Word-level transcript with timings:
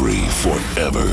Victory 0.00 0.26
forever. 0.30 1.10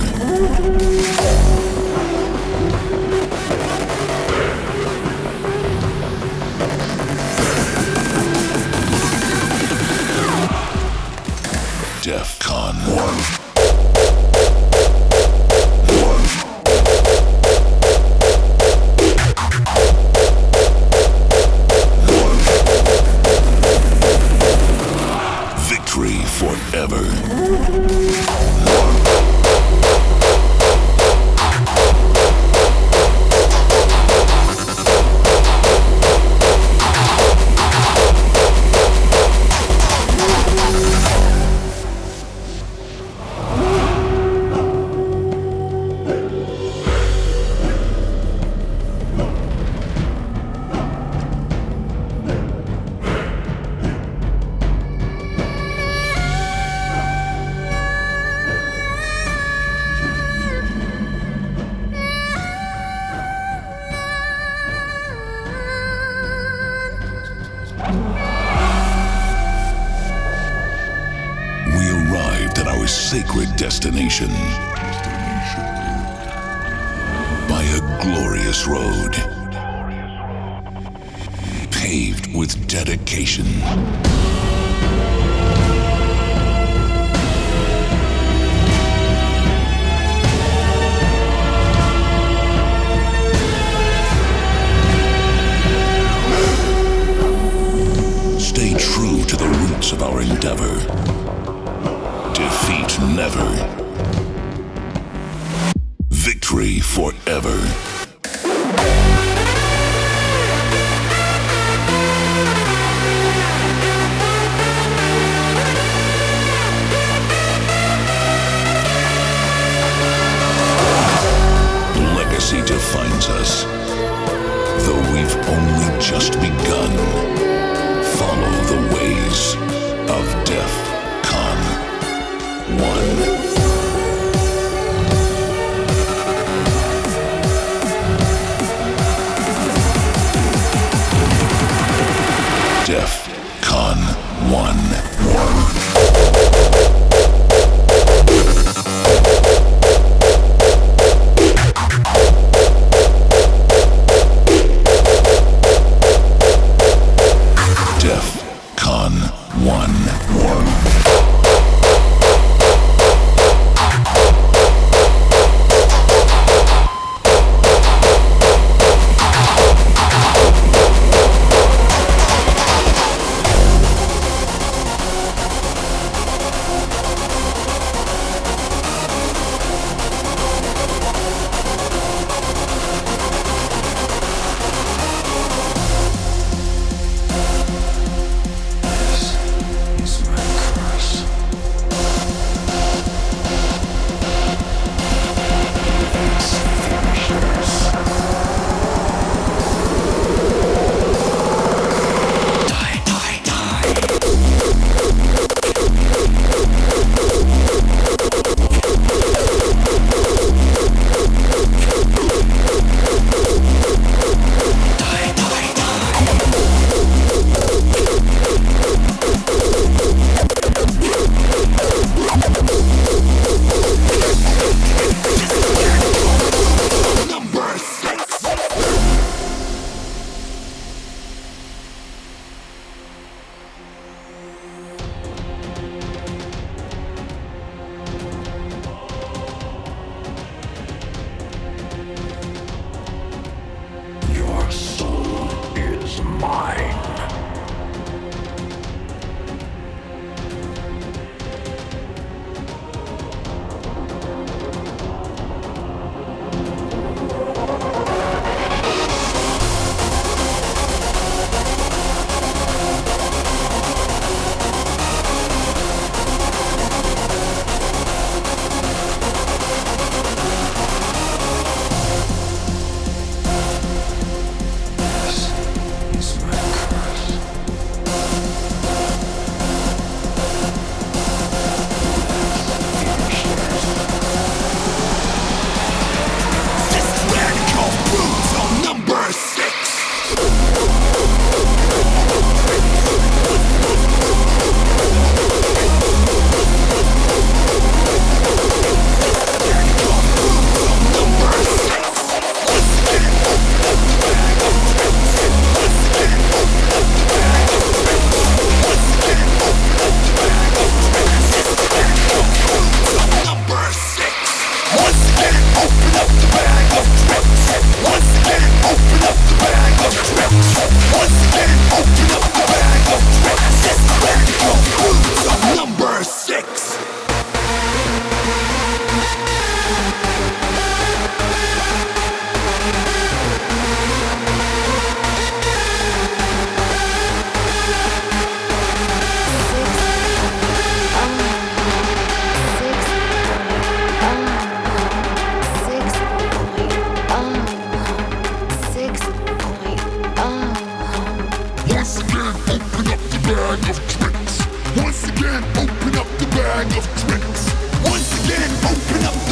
Once 356.77 358.45
again, 358.45 358.69
open 358.85 359.25
up 359.25 359.46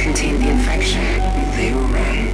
contained 0.00 0.42
the 0.42 0.48
infection. 0.48 1.02
They 1.56 1.72
were 1.74 1.80
wrong. 1.80 2.28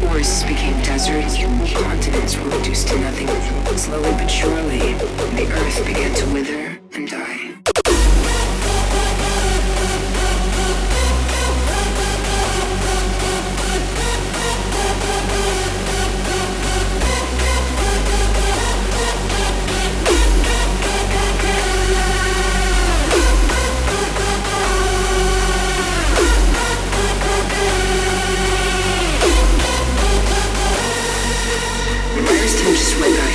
Forests 0.00 0.42
became 0.42 0.80
deserts, 0.82 1.36
continents 1.82 2.36
were 2.36 2.50
reduced 2.50 2.88
to 2.88 2.98
nothing. 2.98 3.28
Slowly 3.76 4.10
but 4.12 4.28
surely, 4.28 4.94
the 5.36 5.48
earth 5.52 5.86
began 5.86 6.14
to 6.14 6.32
wither 6.32 6.78
and 6.92 7.08
die. 7.08 7.75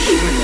Human 0.07 0.40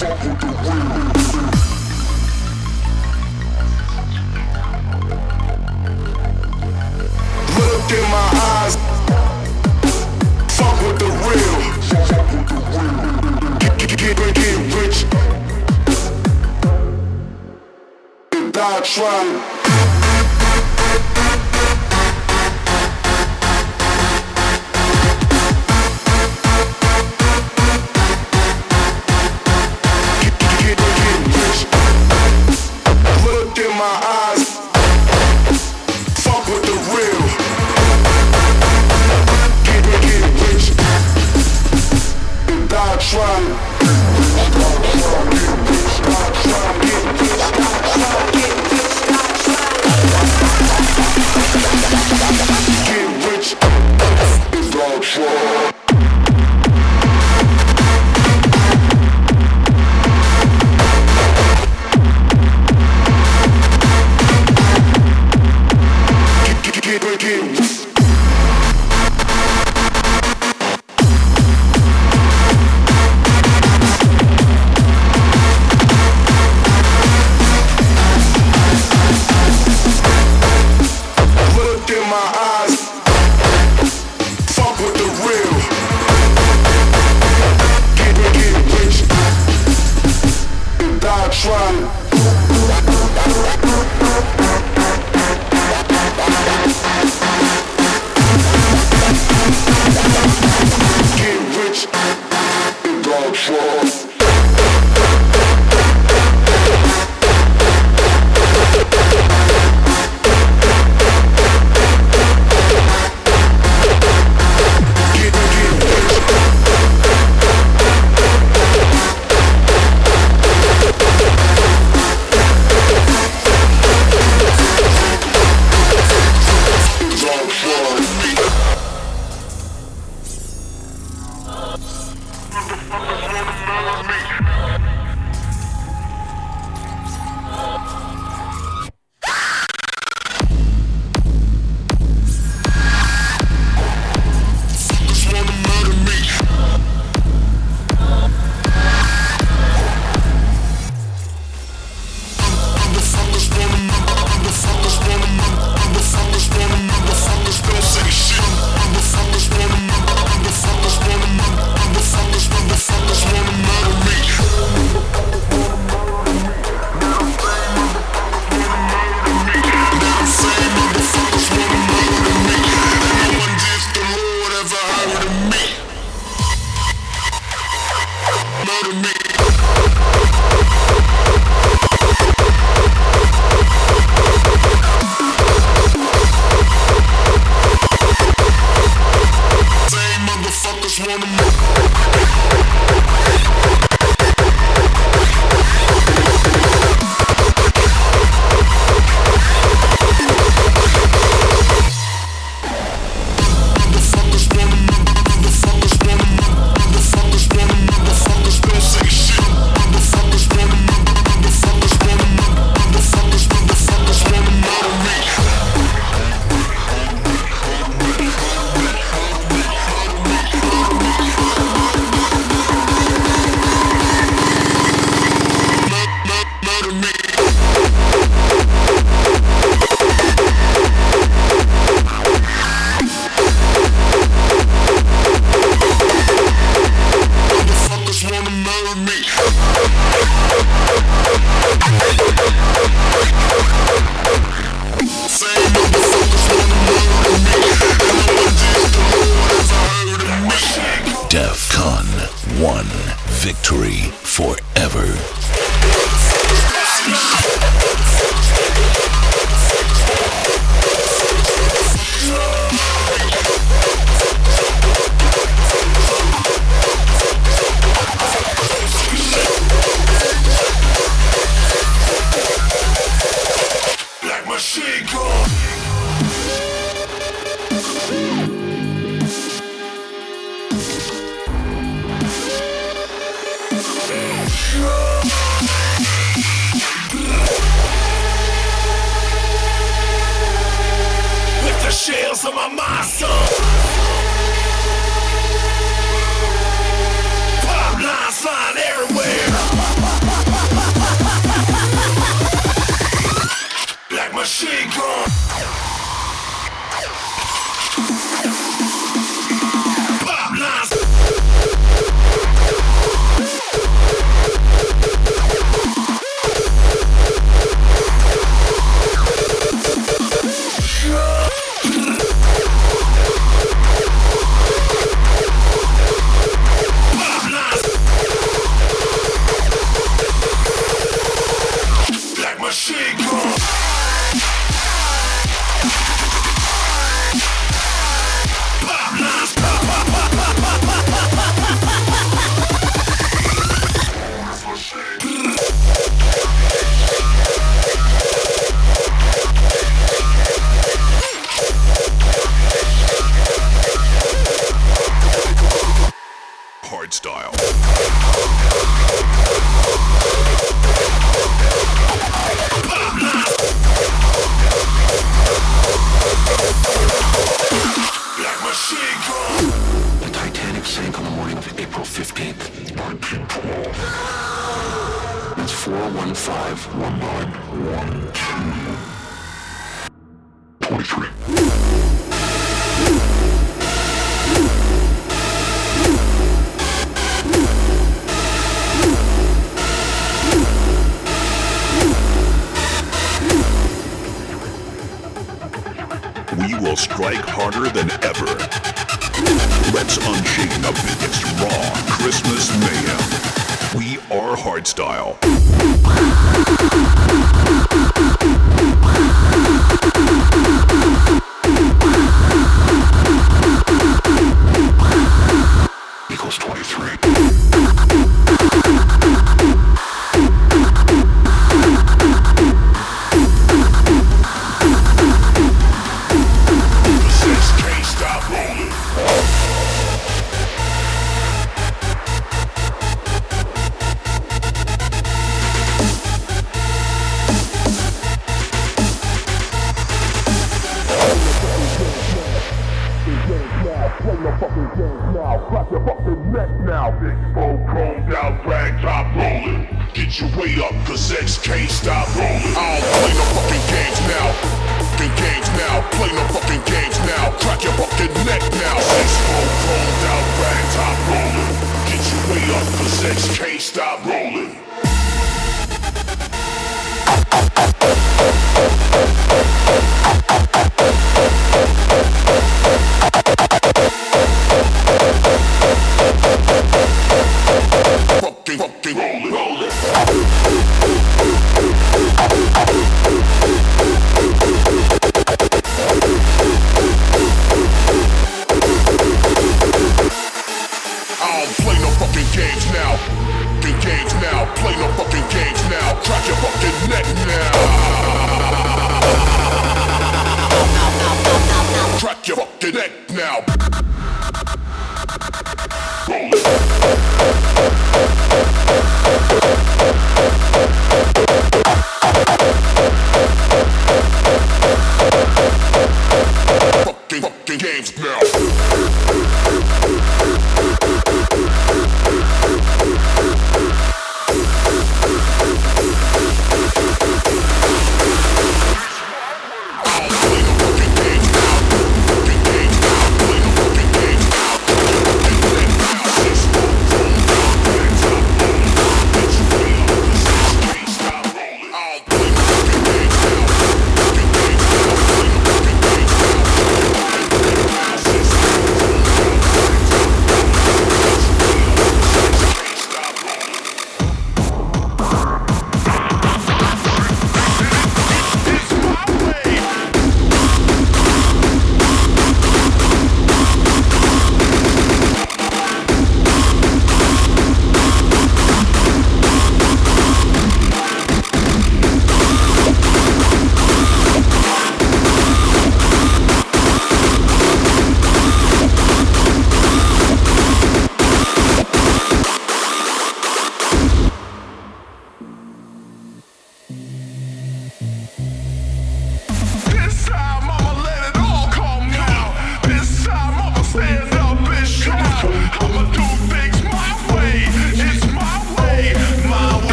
Fuck 0.00 0.18
with 0.24 0.40
the 0.40 0.46
real. 0.46 0.90
look 7.58 7.90
in 7.92 8.04
my 8.10 8.26
eyes. 8.48 8.74
Fuck 10.56 10.76
with 10.82 10.98
the 10.98 11.10
real. 11.26 11.56
Get, 13.60 13.74
get, 13.78 14.16
get, 14.16 14.34
get 14.34 14.58
rich. 14.74 14.98
Die 18.52 18.80
trying. 18.80 19.59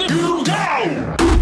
you 0.00 0.44
go! 0.44 1.33